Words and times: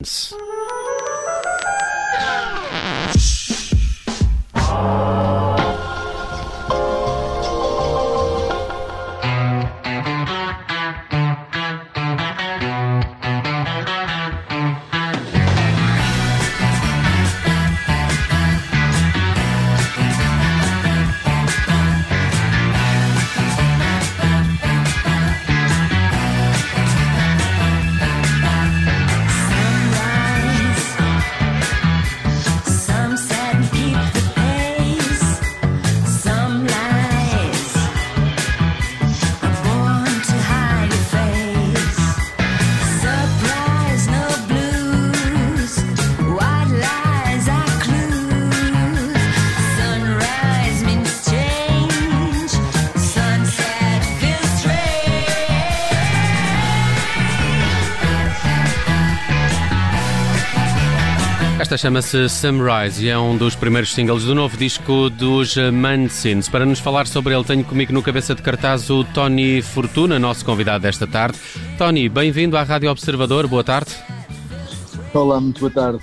Yes. 0.00 0.32
Esta 61.68 61.76
chama-se 61.76 62.30
Sunrise 62.30 63.04
e 63.04 63.10
é 63.10 63.18
um 63.18 63.36
dos 63.36 63.54
primeiros 63.54 63.92
singles 63.92 64.24
do 64.24 64.34
novo 64.34 64.56
disco 64.56 65.10
dos 65.10 65.54
Mansins. 65.70 66.48
Para 66.48 66.64
nos 66.64 66.80
falar 66.80 67.06
sobre 67.06 67.34
ele, 67.34 67.44
tenho 67.44 67.62
comigo 67.62 67.92
no 67.92 68.02
cabeça 68.02 68.34
de 68.34 68.40
cartaz 68.40 68.88
o 68.88 69.04
Tony 69.04 69.60
Fortuna, 69.60 70.18
nosso 70.18 70.46
convidado 70.46 70.80
desta 70.80 71.06
tarde. 71.06 71.36
Tony, 71.76 72.08
bem-vindo 72.08 72.56
à 72.56 72.62
Rádio 72.62 72.90
Observador, 72.90 73.46
boa 73.46 73.62
tarde. 73.62 73.90
Olá, 75.12 75.38
muito 75.38 75.60
boa 75.60 75.70
tarde. 75.70 76.00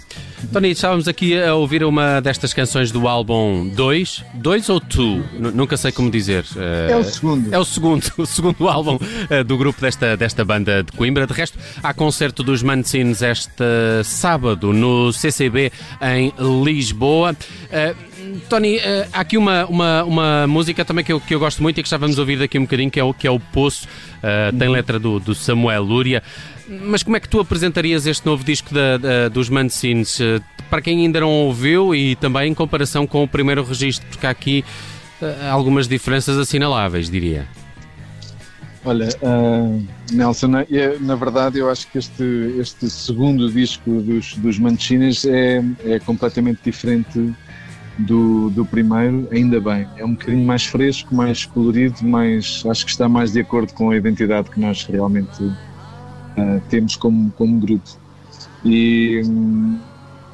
Tony, 0.51 0.71
estávamos 0.71 1.07
aqui 1.07 1.37
a 1.41 1.55
ouvir 1.55 1.83
uma 1.83 2.19
destas 2.21 2.53
canções 2.53 2.91
do 2.91 3.07
álbum 3.07 3.67
2, 3.69 4.23
2 4.35 4.69
ou 4.69 4.79
2, 4.79 5.23
nunca 5.53 5.75
sei 5.77 5.91
como 5.91 6.09
dizer. 6.11 6.45
Eh, 6.55 6.91
É 6.91 6.95
o 6.97 7.03
segundo. 7.03 7.53
É 7.53 7.59
o 7.59 7.65
segundo, 7.65 8.11
o 8.17 8.25
segundo 8.25 8.67
álbum 8.67 8.97
eh, 9.29 9.43
do 9.43 9.57
grupo 9.57 9.81
desta, 9.81 10.15
desta 10.15 10.43
banda 10.45 10.83
de 10.83 10.91
Coimbra. 10.91 11.25
De 11.25 11.33
resto, 11.33 11.57
há 11.81 11.93
concerto 11.93 12.43
dos 12.43 12.61
Mancines 12.61 13.21
este 13.21 13.63
sábado 14.03 14.71
no 14.71 15.11
CCB 15.11 15.71
em 16.01 16.33
Lisboa. 16.63 17.35
Eh, 17.71 17.95
Tony, 18.49 18.79
há 19.13 19.19
aqui 19.19 19.37
uma, 19.37 19.65
uma, 19.65 20.03
uma 20.03 20.47
música 20.47 20.83
também 20.83 21.05
que 21.05 21.13
eu, 21.13 21.19
que 21.21 21.33
eu 21.33 21.39
gosto 21.39 21.61
muito 21.61 21.79
e 21.79 21.83
que 21.83 21.89
já 21.89 21.97
vamos 21.97 22.17
ouvir 22.17 22.37
daqui 22.39 22.57
um 22.57 22.63
bocadinho, 22.63 22.89
que 22.89 22.99
é 22.99 23.03
o, 23.03 23.13
que 23.13 23.27
é 23.27 23.31
o 23.31 23.39
Poço, 23.39 23.87
tem 24.57 24.67
letra 24.67 24.97
do, 24.99 25.19
do 25.19 25.35
Samuel 25.35 25.83
Lúria. 25.83 26.23
Mas 26.67 27.03
como 27.03 27.15
é 27.15 27.19
que 27.19 27.29
tu 27.29 27.39
apresentarias 27.39 28.07
este 28.07 28.25
novo 28.25 28.43
disco 28.43 28.73
da, 28.73 28.97
da- 28.97 29.29
dos 29.29 29.49
Mancines? 29.49 30.19
Eh, 30.19 30.39
Para 30.69 30.81
quem 30.81 30.99
ainda 31.05 31.19
não 31.19 31.29
ouviu 31.29 31.93
e 31.93 32.15
também 32.15 32.51
em 32.51 32.53
comparação 32.55 33.05
com 33.05 33.23
o 33.23 33.27
primeiro 33.27 33.63
registro, 33.63 34.05
porque 34.09 34.25
há 34.25 34.31
aqui 34.31 34.65
eh, 35.21 35.47
algumas 35.49 35.87
diferenças 35.87 36.37
assinaláveis, 36.39 37.07
diria. 37.09 37.47
Olha, 38.83 39.09
ah, 39.23 39.79
Nelson, 40.11 40.47
na, 40.47 40.65
na 41.01 41.15
verdade 41.15 41.57
eu 41.59 41.69
acho 41.69 41.87
que 41.91 41.97
este, 41.99 42.23
este 42.59 42.89
segundo 42.89 43.51
disco 43.51 44.01
dos, 44.01 44.35
dos 44.35 44.57
Mancines 44.59 45.25
é, 45.25 45.63
é 45.85 45.99
completamente 45.99 46.59
diferente 46.63 47.31
do, 47.99 48.49
do 48.51 48.65
primeiro, 48.65 49.27
ainda 49.31 49.59
bem. 49.59 49.87
É 49.97 50.05
um 50.05 50.11
bocadinho 50.13 50.45
mais 50.45 50.65
fresco, 50.65 51.13
mais 51.15 51.45
colorido, 51.45 52.03
mais, 52.03 52.63
acho 52.69 52.85
que 52.85 52.91
está 52.91 53.07
mais 53.09 53.31
de 53.31 53.39
acordo 53.39 53.73
com 53.73 53.89
a 53.91 53.95
identidade 53.97 54.49
que 54.51 54.59
nós 54.59 54.83
realmente 54.85 55.51
ah, 56.37 56.59
temos 56.69 56.95
como, 56.95 57.31
como 57.31 57.59
grupo. 57.59 57.89
E, 58.63 59.21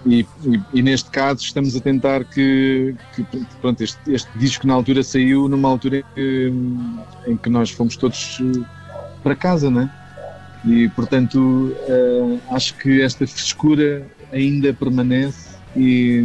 e, 0.05 0.25
e- 0.73 0.81
neste 0.81 1.09
caso 1.11 1.41
estamos 1.43 1.75
a 1.75 1.79
tentar 1.79 2.23
que, 2.25 2.95
que, 3.15 3.23
pronto, 3.61 3.83
este, 3.83 3.99
este 4.11 4.29
disco 4.37 4.65
na 4.65 4.73
altura 4.73 5.03
saiu 5.03 5.47
numa 5.47 5.69
altura 5.69 5.97
em 5.97 6.03
que, 6.15 6.53
em 7.27 7.37
que 7.37 7.49
nós 7.49 7.69
fomos 7.71 7.95
todos 7.97 8.39
eh, 8.41 8.61
para 9.23 9.35
casa, 9.35 9.69
né? 9.69 9.89
E 10.65 10.87
portanto 10.89 11.75
eh, 11.87 12.39
acho 12.51 12.75
que 12.77 13.01
esta 13.01 13.25
frescura 13.27 14.07
ainda 14.31 14.73
permanece 14.73 15.51
e, 15.75 16.23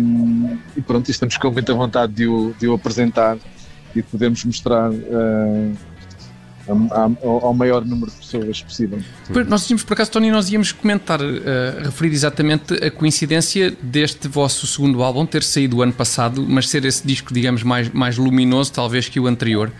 e 0.76 0.80
pronto, 0.82 1.10
estamos 1.10 1.36
com 1.36 1.50
muita 1.50 1.74
vontade 1.74 2.12
de 2.12 2.26
o, 2.26 2.54
de 2.58 2.66
o 2.68 2.74
apresentar 2.74 3.36
e 3.94 4.00
de 4.00 4.08
podermos 4.08 4.44
mostrar 4.44 4.90
eh, 4.92 5.72
a- 5.72 5.95
ao 6.68 7.46
ao 7.46 7.54
maior 7.54 7.84
número 7.84 8.10
de 8.10 8.16
pessoas 8.18 8.62
possível. 8.62 8.98
Pois, 9.32 9.46
Nós 9.46 9.66
tínhamos, 9.66 9.84
por 9.84 9.94
acaso, 9.94 10.10
Tony, 10.10 10.30
nós 10.30 10.50
íamos 10.50 10.72
comentar, 10.72 11.20
eh, 11.20 11.82
referir 11.84 12.12
exatamente 12.12 12.74
a 12.74 12.90
coincidência 12.90 13.76
deste 13.82 14.28
vosso 14.28 14.66
segundo 14.66 15.02
álbum 15.02 15.24
ter 15.26 15.42
saído 15.42 15.78
o 15.78 15.82
ano 15.82 15.92
passado, 15.92 16.44
mas 16.48 16.68
ser 16.68 16.84
esse 16.84 17.06
disco, 17.06 17.32
digamos, 17.32 17.62
mais, 17.62 17.90
mais 17.90 18.16
luminoso, 18.16 18.72
talvez, 18.72 19.08
que 19.08 19.20
o 19.20 19.26
anterior. 19.26 19.70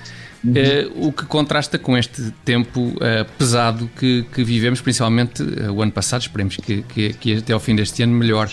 Eh, 0.54 0.88
o 0.94 1.10
que 1.12 1.24
contrasta 1.24 1.78
com 1.78 1.96
este 1.96 2.30
tempo 2.44 2.94
eh, 3.00 3.24
pesado 3.38 3.90
que, 3.98 4.24
que 4.32 4.44
vivemos, 4.44 4.80
principalmente 4.80 5.42
eh, 5.42 5.70
o 5.70 5.82
ano 5.82 5.90
passado. 5.90 6.20
Esperemos 6.20 6.56
que, 6.56 6.82
que, 6.82 7.12
que 7.14 7.36
até 7.38 7.52
ao 7.52 7.60
fim 7.60 7.74
deste 7.74 8.02
ano 8.02 8.12
melhor. 8.12 8.50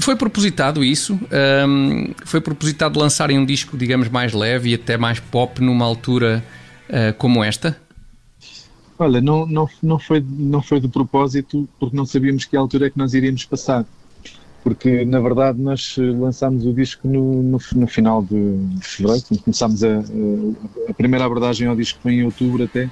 Foi 0.00 0.16
propositado 0.16 0.82
isso? 0.82 1.18
Ahm, 1.30 2.12
foi 2.24 2.40
propositado 2.40 2.98
lançarem 2.98 3.38
um 3.38 3.46
disco, 3.46 3.78
digamos, 3.78 4.08
mais 4.08 4.32
leve 4.32 4.70
e 4.70 4.74
até 4.74 4.96
mais 4.96 5.20
pop 5.20 5.62
numa 5.62 5.84
altura 5.84 6.42
eh, 6.92 7.12
como 7.12 7.42
esta? 7.44 7.80
Olha, 8.98 9.20
não, 9.20 9.46
não, 9.46 9.68
não, 9.82 9.98
foi, 9.98 10.22
não 10.28 10.60
foi 10.60 10.80
de 10.80 10.88
propósito 10.88 11.68
porque 11.78 11.96
não 11.96 12.04
sabíamos 12.04 12.44
que 12.44 12.56
altura 12.56 12.88
é 12.88 12.90
que 12.90 12.98
nós 12.98 13.14
iríamos 13.14 13.44
passar. 13.44 13.86
Porque, 14.62 15.04
na 15.04 15.20
verdade, 15.20 15.58
nós 15.58 15.96
eh, 15.98 16.02
lançámos 16.02 16.66
o 16.66 16.72
disco 16.72 17.08
no, 17.08 17.42
no, 17.42 17.58
no 17.76 17.86
final 17.86 18.22
de, 18.22 18.58
fevereiro, 18.82 19.24
começámos 19.42 19.82
a, 19.84 20.00
a, 20.88 20.94
primeira 20.94 21.24
abordagem 21.24 21.66
ao 21.66 21.76
disco 21.76 21.98
foi 22.02 22.14
em 22.14 22.24
outubro 22.24 22.64
até, 22.64 22.90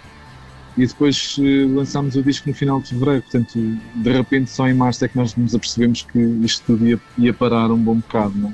e 0.78 0.86
depois 0.86 1.36
eh, 1.38 1.66
lançámos 1.68 2.14
o 2.14 2.22
disco 2.22 2.48
no 2.48 2.54
final 2.54 2.80
de 2.80 2.90
fevereiro. 2.90 3.22
Portanto, 3.22 3.58
de 3.58 4.12
repente, 4.12 4.48
só 4.48 4.66
em 4.68 4.74
março 4.74 5.04
é 5.04 5.08
que 5.08 5.16
nós 5.16 5.34
nos 5.36 5.54
apercebemos 5.54 6.02
que 6.02 6.18
isto 6.18 6.64
tudo 6.64 6.86
ia, 6.86 7.00
ia 7.18 7.34
parar 7.34 7.70
um 7.70 7.78
bom 7.78 7.96
bocado. 7.96 8.32
Não? 8.38 8.50
é? 8.50 8.52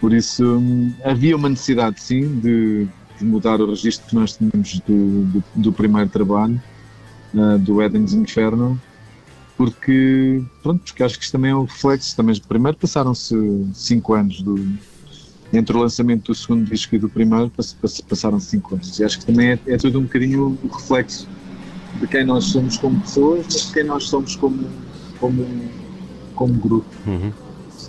Por 0.00 0.14
isso, 0.14 0.56
hum, 0.58 0.94
havia 1.04 1.36
uma 1.36 1.48
necessidade, 1.48 2.00
sim, 2.00 2.38
de 2.40 2.86
mudar 3.20 3.60
o 3.60 3.68
registro 3.70 4.06
que 4.06 4.14
nós 4.14 4.36
tínhamos 4.36 4.80
do, 4.80 5.24
do, 5.24 5.44
do 5.54 5.72
primeiro 5.72 6.10
trabalho, 6.10 6.60
ah, 7.34 7.56
do 7.58 7.82
Eden's 7.82 8.12
Inferno, 8.14 8.80
porque, 9.56 10.42
pronto, 10.62 10.82
porque 10.84 11.02
acho 11.02 11.16
que 11.18 11.24
isto 11.24 11.32
também 11.32 11.50
é 11.50 11.56
um 11.56 11.64
reflexo. 11.64 12.14
Também, 12.14 12.38
primeiro 12.46 12.76
passaram-se 12.76 13.34
cinco 13.72 14.12
anos 14.14 14.42
do, 14.42 14.66
entre 15.52 15.76
o 15.76 15.80
lançamento 15.80 16.26
do 16.32 16.34
segundo 16.34 16.68
disco 16.70 16.94
e 16.94 16.98
do 16.98 17.08
primeiro, 17.08 17.50
pass- 17.50 17.72
pass- 17.72 18.00
passaram-se 18.00 18.48
cinco 18.48 18.74
anos. 18.74 18.98
E 18.98 19.04
acho 19.04 19.18
que 19.18 19.26
também 19.26 19.52
é, 19.52 19.60
é 19.66 19.76
tudo 19.76 19.98
um 19.98 20.02
bocadinho 20.02 20.58
o 20.62 20.68
reflexo 20.68 21.28
de 21.94 22.06
quem 22.06 22.24
nós 22.26 22.44
somos 22.46 22.76
como 22.76 23.00
pessoas, 23.00 23.46
mas 23.50 23.66
de 23.66 23.72
quem 23.72 23.84
nós 23.84 24.04
somos 24.08 24.36
como, 24.36 24.70
como, 25.16 25.72
como 26.34 26.52
grupo. 26.54 26.94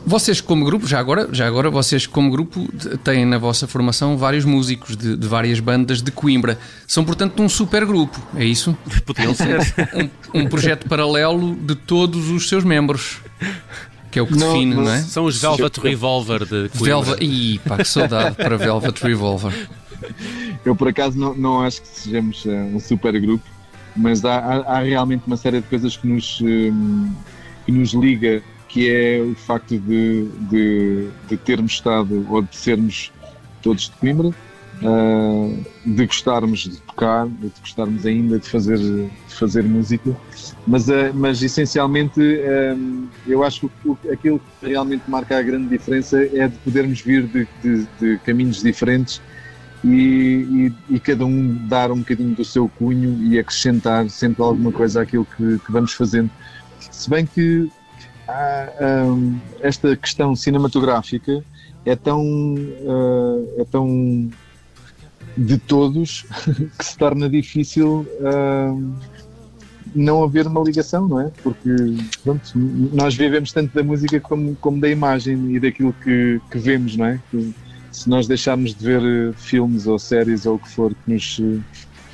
Vocês 0.07 0.39
como 0.39 0.63
grupo, 0.63 0.87
já 0.87 0.99
agora, 0.99 1.27
já 1.33 1.45
agora 1.45 1.69
vocês 1.69 2.07
como 2.07 2.31
grupo 2.31 2.65
têm 3.03 3.25
na 3.25 3.37
vossa 3.37 3.67
formação 3.67 4.17
vários 4.17 4.45
músicos 4.45 4.95
de, 4.95 5.17
de 5.17 5.27
várias 5.27 5.59
bandas 5.59 6.01
de 6.01 6.11
Coimbra. 6.11 6.57
São 6.87 7.03
portanto 7.03 7.43
um 7.43 7.49
super 7.49 7.85
grupo, 7.85 8.17
é 8.35 8.45
isso? 8.45 8.75
Podiam 9.05 9.33
ser. 9.35 9.59
Um, 10.33 10.41
um 10.43 10.47
projeto 10.47 10.87
paralelo 10.87 11.53
de 11.55 11.75
todos 11.75 12.29
os 12.29 12.47
seus 12.47 12.63
membros. 12.63 13.19
Que 14.09 14.19
é 14.19 14.21
o 14.21 14.27
que 14.27 14.37
Não, 14.37 14.53
define, 14.53 14.75
não, 14.75 14.89
é? 14.89 14.99
São 15.01 15.25
os 15.25 15.41
Velvet 15.41 15.77
Revolver 15.81 16.39
de 16.45 16.69
Coimbra. 16.69 16.79
Velvet. 17.03 17.23
Ih, 17.25 17.59
pá, 17.67 17.75
que 17.77 17.83
saudade 17.83 18.35
para 18.37 18.55
Velvet 18.57 18.97
Revolver. 19.03 19.67
Eu, 20.63 20.73
por 20.73 20.87
acaso, 20.87 21.19
não, 21.19 21.35
não 21.35 21.61
acho 21.61 21.81
que 21.81 21.87
sejamos 21.89 22.45
eh, 22.45 22.49
um 22.73 22.79
super 22.79 23.19
grupo, 23.19 23.43
mas 23.93 24.23
há, 24.23 24.37
há- 24.37 24.77
há 24.77 24.79
realmente 24.79 25.23
uma 25.27 25.35
série 25.35 25.59
de 25.59 25.67
coisas 25.67 25.97
que 25.97 26.07
nos, 26.07 26.39
hum, 26.41 27.11
que 27.65 27.71
nos 27.73 27.93
liga, 27.93 28.41
que 28.67 28.89
é 28.89 29.21
o 29.23 29.35
facto 29.35 29.79
de, 29.79 30.31
de, 30.37 31.13
de 31.23 31.37
termos 31.37 31.73
estado, 31.73 32.27
ou 32.29 32.41
de 32.41 32.55
sermos 32.57 33.13
todos 33.61 33.89
de 33.89 33.97
Coimbra, 33.97 34.35
ah, 34.83 35.47
de 35.83 36.05
gostarmos 36.05 36.59
de 36.61 36.81
tocar, 36.83 37.27
de 37.29 37.49
gostarmos 37.61 38.05
ainda 38.05 38.39
de 38.39 38.47
fazer, 38.47 38.77
de 38.77 39.11
fazer 39.35 39.63
música, 39.67 40.15
mas, 40.65 40.89
ah, 40.89 41.11
mas 41.13 41.41
essencialmente 41.41 42.19
hum, 42.77 43.11
eu 43.25 43.43
acho 43.43 43.69
que 43.69 43.87
o- 43.87 43.99
aquilo 44.11 44.39
que 44.39 44.67
realmente 44.67 45.03
marca 45.09 45.37
a 45.37 45.41
grande 45.43 45.67
diferença 45.69 46.21
é 46.23 46.47
de 46.47 46.59
podermos 46.59 47.01
vir 47.01 47.27
de, 47.27 47.47
de- 47.55 47.87
de 47.97 48.19
caminhos 48.19 48.57
diferentes 48.61 49.21
e, 49.83 50.73
e- 50.89 50.95
e 50.95 50.99
cada 50.99 51.25
um 51.25 51.55
dar 51.67 51.91
um 51.91 51.99
bocadinho 51.99 52.33
do 52.35 52.43
seu 52.45 52.69
cunho 52.69 53.21
e 53.21 53.37
acrescentar 53.39 54.09
sempre 54.09 54.43
alguma 54.43 54.71
coisa 54.71 55.01
àquilo 55.01 55.25
que, 55.25 55.59
que 55.59 55.71
vamos 55.71 55.93
fazendo. 55.93 56.31
Se 56.79 57.09
bem 57.09 57.25
que 57.27 57.71
hum, 59.05 59.39
esta 59.61 59.95
questão 59.95 60.35
cinematográfica 60.35 61.43
é 61.85 61.95
tão, 61.95 62.23
ah, 62.87 63.61
é 63.61 63.65
tão 63.65 64.29
de 65.37 65.57
todos 65.57 66.25
que 66.77 66.85
se 66.85 66.97
torna 66.97 67.29
difícil 67.29 68.05
hum, 68.19 68.95
não 69.95 70.23
haver 70.23 70.47
uma 70.47 70.61
ligação, 70.61 71.07
não 71.07 71.21
é? 71.21 71.31
Porque 71.41 71.69
pronto, 72.23 72.51
nós 72.93 73.15
vivemos 73.15 73.51
tanto 73.51 73.73
da 73.73 73.83
música 73.83 74.19
como, 74.19 74.55
como 74.55 74.79
da 74.79 74.89
imagem 74.89 75.55
e 75.55 75.59
daquilo 75.59 75.93
que, 76.03 76.41
que 76.51 76.57
vemos, 76.57 76.95
não 76.97 77.05
é? 77.05 77.19
Que 77.31 77.53
se 77.91 78.09
nós 78.09 78.27
deixarmos 78.27 78.75
de 78.75 78.85
ver 78.85 79.01
eh, 79.01 79.33
filmes 79.33 79.87
ou 79.87 79.97
séries 79.97 80.45
ou 80.45 80.55
o 80.55 80.59
que 80.59 80.69
for 80.69 80.93
que 80.93 81.13
nos 81.13 81.39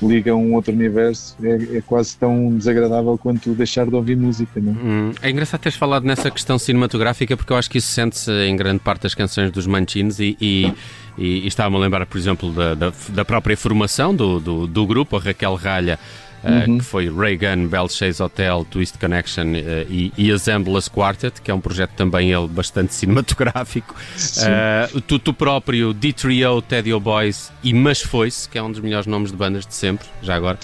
liga 0.01 0.31
a 0.31 0.35
um 0.35 0.53
outro 0.53 0.73
universo, 0.73 1.35
é, 1.43 1.77
é 1.77 1.81
quase 1.81 2.17
tão 2.17 2.55
desagradável 2.55 3.17
quanto 3.17 3.53
deixar 3.53 3.85
de 3.85 3.95
ouvir 3.95 4.17
música, 4.17 4.59
não 4.59 4.71
é? 4.71 4.75
Hum, 4.75 5.11
é 5.21 5.29
engraçado 5.29 5.61
teres 5.61 5.77
falado 5.77 6.05
nessa 6.05 6.29
questão 6.29 6.57
cinematográfica 6.57 7.37
porque 7.37 7.53
eu 7.53 7.57
acho 7.57 7.69
que 7.69 7.77
isso 7.77 7.87
sente-se 7.87 8.31
em 8.31 8.55
grande 8.55 8.79
parte 8.79 9.03
das 9.03 9.13
canções 9.13 9.51
dos 9.51 9.67
Manchines 9.67 10.19
e, 10.19 10.37
e, 10.39 10.73
e, 11.17 11.39
e 11.43 11.47
estava-me 11.47 11.77
a 11.77 11.79
lembrar, 11.79 12.05
por 12.05 12.17
exemplo, 12.17 12.51
da, 12.51 12.73
da, 12.75 12.93
da 13.09 13.25
própria 13.25 13.55
formação 13.55 14.15
do, 14.15 14.39
do, 14.39 14.67
do 14.67 14.85
grupo, 14.85 15.17
a 15.17 15.19
Raquel 15.19 15.55
Ralha. 15.55 15.99
Uh, 16.43 16.77
que 16.77 16.83
foi 16.83 17.09
Reagan, 17.09 17.67
Bell 17.67 17.87
Chase 17.87 18.21
Hotel, 18.21 18.65
Twist 18.69 18.97
Connection 18.97 19.45
uh, 19.45 19.85
e, 19.89 20.11
e 20.17 20.31
Assemblers 20.31 20.89
Quartet, 20.89 21.41
que 21.41 21.49
é 21.49 21.53
um 21.53 21.61
projeto 21.61 21.91
também 21.91 22.31
ele 22.31 22.47
bastante 22.47 22.93
cinematográfico. 22.95 23.95
Uh, 23.95 25.01
tu, 25.01 25.17
tu 25.17 25.33
próprio, 25.33 25.93
D-Trio, 25.93 26.61
Teddy 26.61 26.93
Boys 26.99 27.51
e 27.63 27.73
Mas 27.73 28.01
Foi-se, 28.01 28.49
que 28.49 28.57
é 28.57 28.63
um 28.63 28.71
dos 28.71 28.81
melhores 28.81 29.07
nomes 29.07 29.31
de 29.31 29.37
bandas 29.37 29.65
de 29.65 29.73
sempre, 29.73 30.05
já 30.21 30.35
agora. 30.35 30.59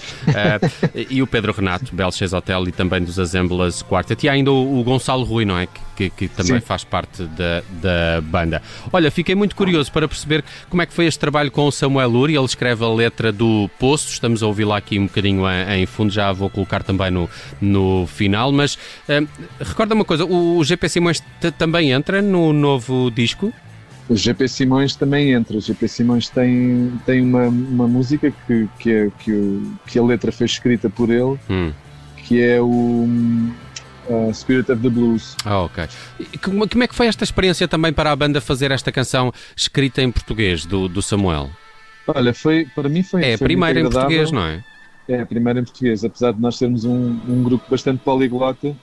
e 1.08 1.22
o 1.22 1.26
Pedro 1.26 1.52
Renato, 1.52 1.94
Bell 1.94 2.12
Chase 2.12 2.34
Hotel 2.34 2.68
e 2.68 2.72
também 2.72 3.02
dos 3.02 3.18
Assemblers 3.18 3.82
Quartet. 3.82 4.24
E 4.26 4.28
ainda 4.28 4.52
o, 4.52 4.80
o 4.80 4.84
Gonçalo 4.84 5.24
Rui, 5.24 5.44
não 5.44 5.58
é? 5.58 5.66
Que, 5.66 5.80
que, 6.08 6.08
que 6.10 6.28
também 6.28 6.60
Sim. 6.60 6.66
faz 6.66 6.82
parte 6.84 7.24
da, 7.24 7.62
da 7.82 8.20
banda. 8.22 8.62
Olha, 8.92 9.10
fiquei 9.10 9.34
muito 9.34 9.54
curioso 9.54 9.92
para 9.92 10.08
perceber 10.08 10.42
como 10.70 10.80
é 10.80 10.86
que 10.86 10.94
foi 10.94 11.04
este 11.06 11.18
trabalho 11.18 11.50
com 11.50 11.66
o 11.66 11.70
Samuel 11.70 12.10
Uri. 12.12 12.34
Ele 12.36 12.44
escreve 12.46 12.82
a 12.84 12.88
letra 12.88 13.30
do 13.30 13.68
Poço, 13.78 14.08
estamos 14.10 14.42
a 14.42 14.46
ouvi 14.46 14.64
lá 14.64 14.78
aqui 14.78 14.98
um 14.98 15.06
bocadinho 15.06 15.42
em, 15.50 15.82
em 15.82 15.86
fundo, 15.86 16.10
já 16.12 16.28
a 16.28 16.32
vou 16.32 16.48
colocar 16.48 16.82
também 16.82 17.10
no, 17.10 17.28
no 17.60 18.06
final. 18.06 18.50
Mas 18.52 18.78
eh, 19.08 19.22
recorda 19.60 19.94
uma 19.94 20.04
coisa: 20.04 20.24
o, 20.24 20.56
o 20.58 20.64
GP 20.64 20.88
Simões 20.88 21.22
também 21.58 21.90
entra 21.92 22.22
no 22.22 22.52
novo 22.52 23.10
disco? 23.10 23.52
O 24.08 24.16
GP 24.16 24.48
Simões 24.48 24.96
também 24.96 25.32
entra. 25.32 25.56
O 25.56 25.60
GP 25.60 25.86
Simões 25.86 26.28
tem, 26.28 26.92
tem 27.06 27.20
uma, 27.22 27.46
uma 27.48 27.86
música 27.86 28.32
que, 28.46 28.68
que, 28.78 28.90
é, 28.92 29.08
que, 29.20 29.32
o- 29.32 29.72
que 29.86 29.98
a 29.98 30.02
letra 30.02 30.32
foi 30.32 30.46
escrita 30.46 30.88
por 30.90 31.10
ele, 31.10 31.38
Hum. 31.48 31.70
que 32.26 32.40
é 32.42 32.60
o 32.60 33.06
uh, 34.10 34.34
Spirit 34.34 34.70
of 34.70 34.82
the 34.82 34.88
Blues. 34.88 35.36
Ah, 35.44 35.62
ok. 35.62 35.84
Como, 36.42 36.68
como 36.68 36.84
é 36.84 36.86
que 36.86 36.94
foi 36.94 37.06
esta 37.06 37.24
experiência 37.24 37.66
também 37.66 37.92
para 37.92 38.10
a 38.10 38.16
banda 38.16 38.40
fazer 38.40 38.70
esta 38.70 38.92
canção 38.92 39.32
escrita 39.56 40.02
em 40.02 40.10
português 40.10 40.66
do, 40.66 40.88
do 40.88 41.00
Samuel? 41.00 41.50
Olha, 42.06 42.34
foi, 42.34 42.66
para 42.74 42.88
mim 42.88 43.02
foi. 43.02 43.22
É 43.22 43.34
a 43.34 43.38
foi 43.38 43.46
primeira 43.46 43.80
em 43.80 43.88
português, 43.88 44.30
não 44.32 44.42
é? 44.42 44.64
É 45.08 45.20
a 45.22 45.26
primeira 45.26 45.60
em 45.60 45.64
português, 45.64 46.04
apesar 46.04 46.32
de 46.32 46.40
nós 46.40 46.56
sermos 46.56 46.84
um, 46.84 47.18
um 47.28 47.42
grupo 47.42 47.64
bastante 47.70 48.00
poliglota. 48.02 48.68
uh, 48.68 48.76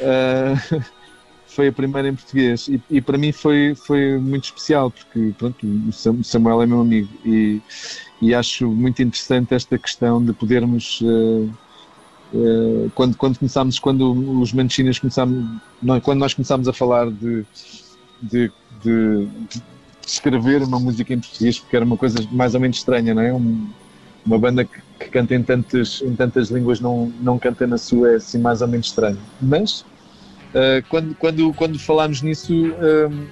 foi 1.46 1.68
a 1.68 1.72
primeira 1.72 2.08
em 2.08 2.14
português 2.14 2.66
e, 2.68 2.82
e 2.90 3.00
para 3.00 3.16
mim 3.16 3.30
foi, 3.30 3.74
foi 3.76 4.18
muito 4.18 4.44
especial 4.44 4.90
porque 4.90 5.32
pronto, 5.38 5.64
o 5.64 6.24
Samuel 6.24 6.62
é 6.62 6.66
meu 6.66 6.80
amigo 6.80 7.08
e, 7.24 7.62
e 8.20 8.34
acho 8.34 8.68
muito 8.68 9.00
interessante 9.02 9.54
esta 9.54 9.78
questão 9.78 10.22
de 10.22 10.32
podermos 10.32 11.00
uh, 11.02 11.48
uh, 12.32 12.90
quando, 12.94 13.16
quando 13.16 13.38
começámos, 13.38 13.78
quando 13.78 14.40
os 14.40 14.52
Manchinas 14.52 14.98
começámos, 14.98 15.44
quando 16.02 16.18
nós 16.18 16.34
começámos 16.34 16.68
a 16.68 16.72
falar 16.72 17.10
de, 17.10 17.44
de, 18.22 18.50
de- 18.82 19.26
de 19.50 19.62
escrever 20.06 20.62
uma 20.62 20.78
música 20.78 21.12
em 21.14 21.20
português, 21.20 21.58
porque 21.58 21.76
era 21.76 21.84
uma 21.84 21.96
coisa 21.96 22.18
mais 22.30 22.54
ou 22.54 22.60
menos 22.60 22.76
estranha, 22.78 23.14
não 23.14 23.22
é? 23.22 23.32
Um- 23.32 23.66
uma 24.24 24.38
banda 24.38 24.64
que, 24.64 24.80
que 24.98 25.10
canta 25.10 25.34
em 25.34 25.42
tantas, 25.42 26.00
em 26.02 26.14
tantas 26.16 26.48
línguas 26.50 26.80
não, 26.80 27.12
não 27.20 27.38
canta 27.38 27.66
na 27.66 27.76
sua 27.76 28.12
é 28.12 28.16
assim 28.16 28.38
mais 28.38 28.62
ou 28.62 28.68
menos 28.68 28.86
estranho. 28.86 29.18
Mas 29.40 29.80
uh, 29.80 30.82
quando, 30.88 31.14
quando, 31.16 31.52
quando 31.52 31.78
falámos 31.78 32.22
nisso, 32.22 32.54
um, 32.54 33.26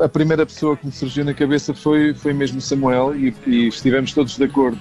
a, 0.00 0.04
a 0.04 0.08
primeira 0.08 0.46
pessoa 0.46 0.74
que 0.74 0.86
me 0.86 0.92
surgiu 0.92 1.22
na 1.22 1.34
cabeça 1.34 1.74
foi, 1.74 2.14
foi 2.14 2.32
mesmo 2.32 2.62
Samuel 2.62 3.14
e, 3.14 3.34
e 3.46 3.68
estivemos 3.68 4.12
todos 4.14 4.36
de 4.36 4.44
acordo. 4.44 4.78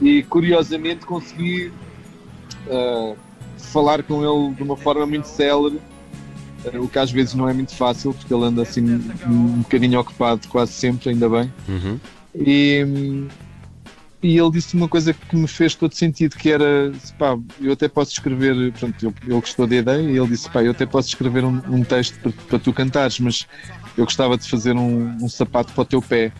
E 0.00 0.22
curiosamente 0.24 1.04
consegui 1.04 1.72
uh, 2.66 3.16
falar 3.58 4.02
com 4.02 4.24
ele 4.24 4.54
de 4.54 4.62
uma 4.62 4.76
forma 4.76 5.06
muito 5.06 5.28
célere, 5.28 5.80
uh, 6.64 6.82
o 6.82 6.88
que 6.88 6.98
às 6.98 7.10
vezes 7.10 7.34
não 7.34 7.48
é 7.48 7.52
muito 7.52 7.74
fácil, 7.74 8.12
porque 8.14 8.32
ele 8.32 8.44
anda 8.44 8.62
assim 8.62 8.82
um, 9.26 9.58
bocadinho 9.58 10.00
ocupado 10.00 10.46
quase 10.48 10.72
sempre, 10.72 11.10
ainda 11.10 11.28
bem. 11.28 11.52
Uhum. 11.68 12.00
E, 12.34 13.26
e 14.22 14.38
ele 14.38 14.50
disse 14.50 14.74
uma 14.74 14.88
coisa 14.88 15.14
que 15.14 15.34
me 15.34 15.48
fez 15.48 15.74
todo 15.74 15.94
sentido, 15.94 16.36
que 16.36 16.50
era, 16.50 16.92
pá, 17.18 17.38
eu 17.60 17.72
até 17.72 17.88
posso 17.88 18.12
escrever, 18.12 18.72
pronto, 18.72 19.06
ele, 19.06 19.14
ele 19.22 19.40
gostou 19.40 19.66
da 19.66 19.76
ideia 19.76 20.02
e 20.02 20.16
ele 20.16 20.28
disse, 20.28 20.48
pá, 20.50 20.62
eu 20.62 20.72
até 20.72 20.84
posso 20.84 21.08
escrever 21.08 21.44
um, 21.44 21.60
um 21.68 21.82
texto 21.82 22.18
para, 22.20 22.32
para 22.32 22.58
tu 22.58 22.72
cantares, 22.72 23.18
mas 23.18 23.46
eu 23.96 24.04
gostava 24.04 24.36
de 24.36 24.48
fazer 24.48 24.76
um, 24.76 25.16
um 25.22 25.28
sapato 25.28 25.72
para 25.72 25.82
o 25.82 25.84
teu 25.84 26.02
pé. 26.02 26.32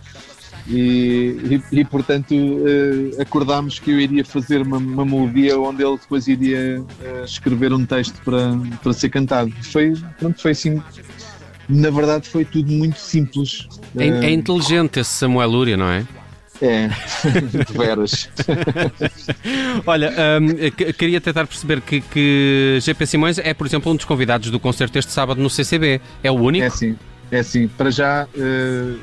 E, 0.68 1.60
e, 1.72 1.80
e, 1.80 1.84
portanto 1.84 2.32
eh, 2.32 3.22
acordámos 3.22 3.78
que 3.78 3.90
eu 3.90 3.98
iria 4.00 4.24
fazer 4.24 4.62
uma, 4.62 4.76
uma 4.76 5.04
melodia 5.04 5.58
onde 5.58 5.82
ele 5.82 5.96
depois 5.98 6.28
iria 6.28 6.84
eh, 7.02 7.22
escrever 7.24 7.72
um 7.72 7.84
texto 7.86 8.20
para, 8.24 8.56
para 8.82 8.92
ser 8.92 9.08
cantado. 9.08 9.50
Foi, 9.62 9.94
pronto, 10.18 10.40
foi 10.40 10.50
assim, 10.52 10.82
na 11.68 11.90
verdade 11.90 12.28
foi 12.28 12.44
tudo 12.44 12.70
muito 12.72 12.98
simples. 12.98 13.66
É, 13.96 14.06
é 14.06 14.24
Eh, 14.26 14.30
inteligente 14.32 15.00
esse 15.00 15.10
Samuel 15.10 15.48
Lúria, 15.50 15.76
não 15.76 15.88
é? 15.90 16.06
é, 16.62 16.88
de 17.66 17.72
veras. 17.78 18.28
Olha, 19.86 20.12
que- 20.76 20.92
queria 20.92 21.20
tentar 21.20 21.46
perceber 21.46 21.80
que, 21.80 22.00
que 22.02 22.78
GP 22.82 23.06
Simões 23.06 23.38
é, 23.38 23.54
por 23.54 23.66
exemplo, 23.66 23.90
um 23.90 23.96
dos 23.96 24.04
convidados 24.04 24.50
do 24.50 24.60
concerto 24.60 24.98
este 24.98 25.10
sábado 25.10 25.40
no 25.40 25.48
CCB. 25.48 26.00
É 26.22 26.30
o 26.30 26.34
único? 26.34 26.64
É 26.66 26.70
sim, 26.70 26.96
é 27.30 27.42
sim. 27.42 27.68
Para 27.68 27.90
já, 27.90 28.26
eh, 28.36 28.94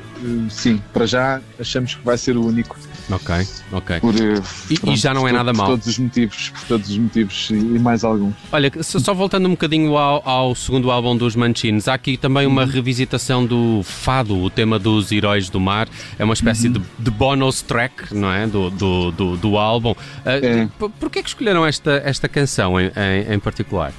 sim, 0.50 0.80
para 0.92 1.06
já 1.06 1.40
achamos 1.58 1.94
que 1.94 2.04
vai 2.04 2.16
ser 2.18 2.36
o 2.36 2.44
único. 2.46 2.76
Ok, 3.10 3.34
ok. 3.72 4.00
Por, 4.00 4.14
eh, 4.14 4.42
E- 4.70 4.92
e 4.92 4.96
já 4.96 5.14
não 5.14 5.22
por 5.22 5.28
é 5.30 5.32
nada 5.32 5.52
por 5.52 5.56
mau. 5.58 5.66
todos 5.68 5.86
os 5.86 5.98
motivos, 5.98 6.50
por 6.50 6.62
todos 6.68 6.90
os 6.90 6.98
motivos 6.98 7.48
e 7.50 7.54
e 7.54 7.78
mais 7.78 8.04
algum. 8.04 8.30
Olha, 8.52 8.70
só 8.82 8.98
só 8.98 9.14
voltando 9.14 9.46
um 9.46 9.52
bocadinho 9.52 9.96
ao, 9.96 10.22
ao 10.28 10.54
segundo 10.54 10.90
álbum 10.90 11.16
dos 11.16 11.34
Manchines, 11.34 11.88
há 11.88 11.94
aqui 11.94 12.18
também 12.18 12.46
uma 12.46 12.64
Uhum. 12.64 12.68
revisitação 12.70 13.46
do 13.46 13.80
Fado, 13.82 14.36
o 14.38 14.50
tema 14.50 14.78
dos 14.78 15.10
Heróis 15.10 15.48
do 15.48 15.58
Mar. 15.58 15.88
É 16.18 16.24
uma 16.24 16.34
espécie 16.34 16.66
Uhum. 16.66 16.74
de, 16.74 16.82
de 16.98 17.10
bonus 17.10 17.62
track, 17.62 18.14
não 18.14 18.30
é? 18.30 18.46
Do, 18.46 18.68
do, 18.70 19.10
do, 19.12 19.36
do 19.38 19.56
álbum. 19.56 19.94
Ah, 20.26 20.32
É. 20.32 20.68
por- 20.78 20.90
Porquê 20.90 21.22
que 21.22 21.28
escolheram 21.30 21.64
esta, 21.64 22.02
esta 22.04 22.28
canção 22.28 22.78
em, 22.78 22.86
em, 22.94 23.34
em 23.34 23.38
particular? 23.38 23.92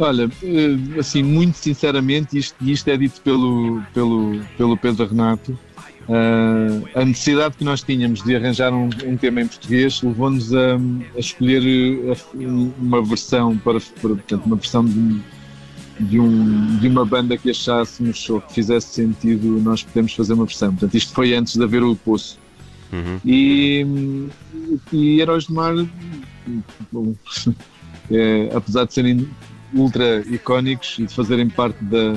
Olha, 0.00 0.30
eh, 0.42 0.98
assim, 0.98 1.22
muito 1.22 1.58
sinceramente, 1.58 2.38
isto, 2.38 2.56
isto 2.62 2.88
é 2.88 2.96
dito 2.96 3.20
pelo, 3.20 3.82
pelo, 3.92 4.40
pelo 4.56 4.74
Pedro 4.74 5.06
Renato. 5.06 5.58
eh, 6.08 7.00
a 7.00 7.04
necessidade 7.04 7.54
que 7.58 7.64
nós 7.64 7.82
tínhamos 7.82 8.22
de 8.22 8.34
arranjar 8.34 8.72
um, 8.72 8.88
um 9.04 9.16
tema 9.18 9.42
em 9.42 9.46
português 9.46 10.00
levou-nos 10.02 10.54
a, 10.54 10.76
a 11.16 11.18
escolher 11.18 11.62
eh, 11.62 12.16
uma 12.78 13.02
versão 13.02 13.58
para, 13.58 13.78
para 13.78 14.14
portanto, 14.14 14.46
uma 14.46 14.56
versão 14.56 14.86
de, 14.86 15.20
de, 16.00 16.18
um, 16.18 16.78
de 16.78 16.88
uma 16.88 17.04
banda 17.04 17.36
que 17.36 17.50
achássemos 17.50 18.28
ou 18.30 18.40
que 18.40 18.54
fizesse 18.54 18.94
sentido 18.94 19.60
nós 19.60 19.82
podemos 19.82 20.14
fazer 20.14 20.32
uma 20.32 20.46
versão. 20.46 20.70
Portanto, 20.70 20.94
isto 20.94 21.12
foi 21.12 21.34
antes 21.34 21.56
de 21.56 21.62
haver 21.62 21.82
o 21.82 21.94
Poço. 21.94 22.38
Uhum. 22.90 23.20
E, 23.22 23.86
e 24.94 25.20
Heróis 25.20 25.44
do 25.44 25.52
Mar, 25.52 25.74
bom, 26.90 27.14
é, 28.10 28.50
apesar 28.54 28.86
de 28.86 28.94
serem 28.94 29.28
ultra 29.74 30.20
icónicos 30.26 30.96
e 30.98 31.06
de 31.06 31.14
fazerem 31.14 31.48
parte 31.48 31.82
da, 31.84 32.16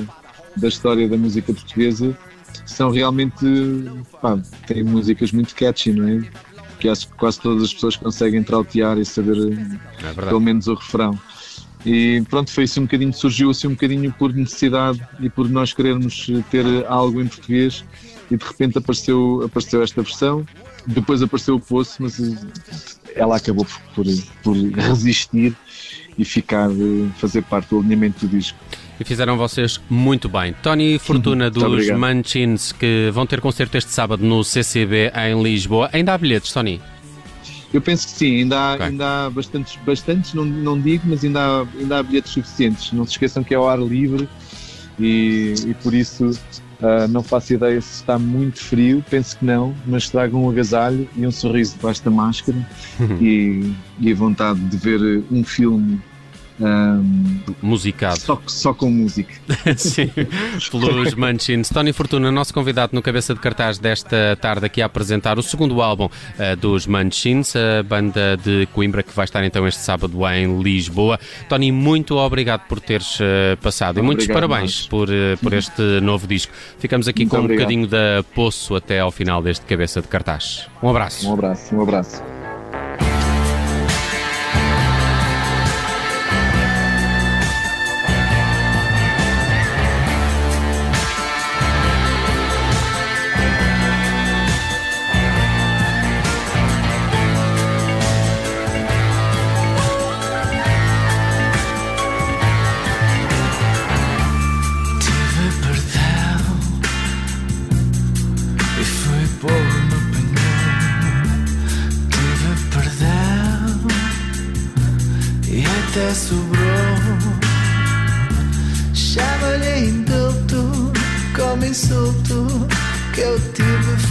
da 0.56 0.68
história 0.68 1.08
da 1.08 1.16
música 1.16 1.52
portuguesa, 1.52 2.16
são 2.64 2.90
realmente, 2.90 3.44
pá, 4.20 4.38
têm 4.66 4.82
músicas 4.82 5.32
muito 5.32 5.54
catchy, 5.54 5.92
não 5.92 6.08
é? 6.08 6.22
Que 6.78 6.88
acho 6.88 7.08
que 7.08 7.14
quase 7.14 7.40
todas 7.40 7.64
as 7.64 7.74
pessoas 7.74 7.96
conseguem 7.96 8.42
trautear 8.42 8.98
e 8.98 9.04
saber 9.04 9.36
É 10.02 10.12
pelo 10.12 10.40
menos 10.40 10.66
o 10.66 10.74
refrão. 10.74 11.18
E 11.84 12.22
pronto, 12.30 12.50
foi 12.50 12.64
assim 12.64 12.80
um 12.80 12.84
bocadinho, 12.84 13.12
surgiu 13.12 13.50
assim 13.50 13.66
um 13.66 13.72
bocadinho 13.72 14.12
por 14.12 14.32
necessidade 14.32 15.00
e 15.20 15.28
por 15.28 15.48
nós 15.50 15.72
querermos 15.74 16.30
ter 16.50 16.64
algo 16.86 17.20
em 17.20 17.26
português 17.26 17.84
e 18.30 18.36
de 18.36 18.44
repente 18.44 18.78
apareceu, 18.78 19.42
apareceu 19.44 19.82
esta 19.82 20.00
versão, 20.02 20.46
depois 20.86 21.22
apareceu 21.22 21.56
o 21.56 21.60
Poço, 21.60 22.02
mas 22.02 22.18
eh, 22.18 22.34
ela 23.14 23.36
acabou 23.36 23.66
por, 23.66 24.04
por, 24.04 24.06
por 24.42 24.56
resistir 24.56 25.54
e 26.18 26.24
ficar, 26.24 26.70
eh, 26.70 27.08
fazer 27.18 27.42
parte 27.42 27.70
do 27.70 27.78
alinhamento 27.80 28.26
do 28.26 28.36
disco. 28.36 28.58
E 28.98 29.04
fizeram 29.04 29.36
vocês 29.36 29.80
muito 29.90 30.28
bem. 30.28 30.54
Tony 30.62 30.98
Fortuna 30.98 31.50
Muito 31.50 31.58
dos. 31.58 31.90
Manchins, 31.90 32.70
que 32.72 33.10
vão 33.12 33.26
ter 33.26 33.40
concerto 33.40 33.76
este 33.76 33.90
sábado 33.90 34.24
no 34.24 34.44
CCB 34.44 35.10
em 35.14 35.42
Lisboa. 35.42 35.90
Ainda 35.92 36.14
há 36.14 36.18
bilhetes, 36.18 36.52
Tony? 36.52 36.80
Eu 37.72 37.80
penso 37.80 38.06
que 38.06 38.12
sim, 38.12 38.36
ainda 38.36 38.56
há, 38.56 38.74
Ok. 38.74 38.86
ainda 38.86 39.26
há 39.26 39.30
bastantes, 39.30 39.76
bastantes 39.84 40.32
não, 40.32 40.44
não 40.44 40.80
digo, 40.80 41.02
mas 41.06 41.24
ainda 41.24 41.40
há, 41.40 41.66
ainda 41.76 41.98
há 41.98 42.02
bilhetes 42.04 42.30
suficientes. 42.30 42.92
Não 42.92 43.04
se 43.04 43.12
esqueçam 43.12 43.42
que 43.42 43.52
é 43.52 43.56
ao 43.56 43.68
ar 43.68 43.80
livre 43.80 44.28
e, 44.96 45.54
e 45.66 45.74
por 45.82 45.92
isso 45.92 46.38
ah, 46.82 47.06
não 47.08 47.22
faço 47.22 47.54
ideia 47.54 47.80
se 47.80 47.94
está 47.94 48.18
muito 48.18 48.60
frio, 48.60 49.04
penso 49.08 49.38
que 49.38 49.44
não, 49.44 49.74
mas 49.86 50.08
tragam 50.08 50.44
um 50.44 50.50
agasalho 50.50 51.08
e 51.16 51.26
um 51.26 51.30
sorriso 51.30 51.76
debaixo 51.76 52.04
da 52.04 52.10
máscara 52.10 52.56
e, 53.20 53.72
e 53.98 54.12
a 54.12 54.14
vontade 54.14 54.60
de 54.60 54.76
ver 54.76 55.24
um 55.30 55.44
filme 55.44 56.00
ah, 56.62 57.00
Musicado. 57.62 58.18
só, 58.20 58.40
só 58.46 58.74
com 58.74 58.90
música. 58.90 59.34
Sim, 59.76 60.10
pelos 60.70 61.14
Munchins. 61.14 61.68
Tony 61.68 61.92
Fortuna, 61.92 62.30
nosso 62.30 62.54
convidado 62.54 62.94
no 62.94 63.02
cabeça 63.02 63.34
de 63.34 63.40
cartaz 63.40 63.78
desta 63.78 64.36
tarde 64.40 64.66
aqui 64.66 64.80
a 64.82 64.86
apresentar 64.86 65.38
o 65.38 65.42
segundo 65.42 65.82
álbum 65.82 66.08
eh, 66.38 66.54
dos 66.56 66.86
Munchins, 66.86 67.54
a 67.56 67.82
banda 67.82 68.36
de 68.36 68.66
Coimbra 68.72 69.02
que 69.02 69.14
vai 69.14 69.24
estar 69.24 69.44
então 69.44 69.66
este 69.66 69.80
sábado 69.80 70.18
em 70.28 70.62
Lisboa. 70.62 71.18
Tony, 71.48 71.72
muito 71.72 72.16
obrigado 72.16 72.66
por 72.68 72.80
teres 72.80 73.18
eh, 73.20 73.56
passado 73.60 73.98
e 73.98 74.02
muitos 74.02 74.24
Obrigado, 74.24 74.48
parabéns 74.48 74.80
nós. 74.80 74.86
por, 74.88 75.08
eh, 75.10 75.36
por 75.42 75.52
este 75.52 75.82
novo 76.00 76.26
disco. 76.26 76.52
Ficamos 76.78 77.08
aqui 77.08 77.20
Muito 77.20 77.30
com 77.30 77.36
um 77.38 77.44
obrigado. 77.44 77.64
bocadinho 77.66 77.86
da 77.88 78.24
Poço 78.34 78.74
até 78.76 79.00
ao 79.00 79.10
final 79.10 79.42
deste 79.42 79.64
cabeça 79.66 80.00
de 80.00 80.08
cartaz. 80.08 80.68
Um 80.82 80.88
abraço. 80.88 81.28
Um 81.28 81.34
abraço, 81.34 81.74
um 81.74 81.82
abraço. 81.82 82.33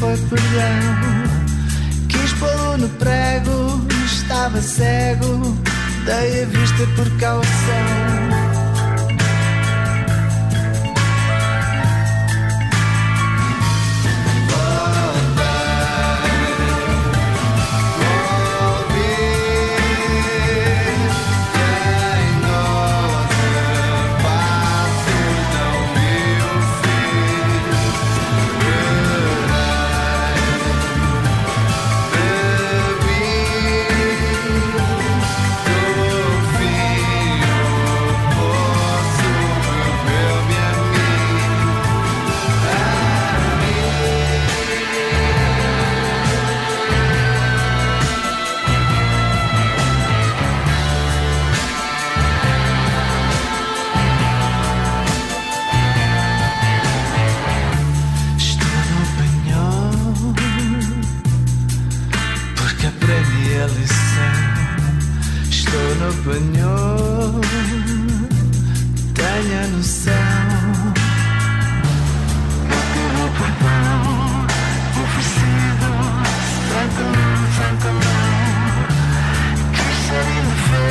Foi 0.04 0.18
perdão. 0.28 1.24
Quis 2.10 2.34
pô-lo 2.34 2.78
no 2.78 2.90
prego, 2.90 3.88
estava 4.06 4.62
cego, 4.62 5.58
dei 6.06 6.44
a 6.44 6.46
vista 6.46 6.86
por 6.98 7.10
caução. 7.20 8.43